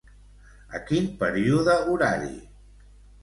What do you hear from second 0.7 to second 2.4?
A quin període horari?